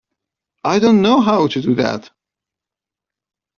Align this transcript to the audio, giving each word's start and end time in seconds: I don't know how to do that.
I 0.63 0.79
don't 0.79 1.03
know 1.03 1.21
how 1.21 1.45
to 1.45 1.61
do 1.61 1.75
that. 1.75 2.09